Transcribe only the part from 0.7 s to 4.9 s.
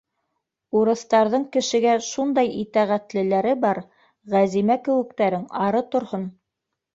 Урыҫтарҙың кешегә шундай итәғәтлеләре бар, Ғәзимә